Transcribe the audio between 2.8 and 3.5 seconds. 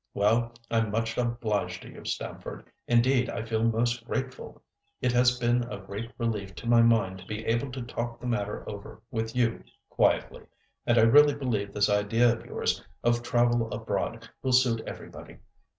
indeed I